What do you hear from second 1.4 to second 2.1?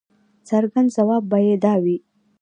یې دا وي.